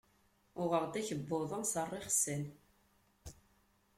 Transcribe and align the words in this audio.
Uɣeɣ-d 0.61 0.93
akebbuḍ-a 0.99 1.59
s 1.71 1.73
rrixsan. 1.89 2.43